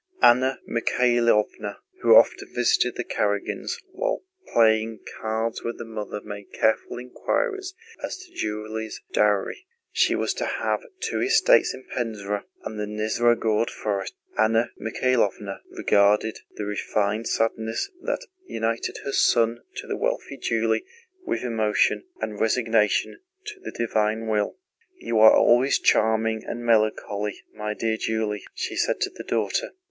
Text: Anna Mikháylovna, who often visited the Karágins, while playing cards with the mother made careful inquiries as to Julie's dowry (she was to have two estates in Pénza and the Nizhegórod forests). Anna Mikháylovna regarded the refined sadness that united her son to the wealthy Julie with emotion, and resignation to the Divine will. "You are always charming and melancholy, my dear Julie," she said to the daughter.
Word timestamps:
Anna 0.23 0.59
Mikháylovna, 0.67 1.75
who 2.01 2.15
often 2.15 2.51
visited 2.55 2.95
the 2.95 3.03
Karágins, 3.03 3.73
while 3.91 4.23
playing 4.51 4.99
cards 5.21 5.61
with 5.61 5.77
the 5.77 5.85
mother 5.85 6.21
made 6.21 6.51
careful 6.59 6.97
inquiries 6.97 7.75
as 8.03 8.17
to 8.17 8.33
Julie's 8.33 8.99
dowry 9.13 9.67
(she 9.91 10.15
was 10.15 10.33
to 10.33 10.45
have 10.45 10.79
two 11.01 11.21
estates 11.21 11.75
in 11.75 11.83
Pénza 11.95 12.45
and 12.65 12.79
the 12.79 12.87
Nizhegórod 12.87 13.69
forests). 13.69 14.17
Anna 14.35 14.71
Mikháylovna 14.81 15.59
regarded 15.69 16.39
the 16.55 16.65
refined 16.65 17.27
sadness 17.27 17.91
that 18.01 18.25
united 18.47 18.97
her 19.03 19.13
son 19.13 19.59
to 19.75 19.85
the 19.85 19.95
wealthy 19.97 20.37
Julie 20.37 20.83
with 21.27 21.43
emotion, 21.43 22.07
and 22.19 22.39
resignation 22.41 23.19
to 23.45 23.59
the 23.59 23.71
Divine 23.71 24.25
will. 24.25 24.57
"You 24.97 25.19
are 25.19 25.31
always 25.35 25.77
charming 25.77 26.43
and 26.43 26.65
melancholy, 26.65 27.43
my 27.53 27.75
dear 27.75 27.97
Julie," 27.97 28.41
she 28.55 28.75
said 28.75 28.99
to 29.01 29.11
the 29.11 29.23
daughter. 29.25 29.73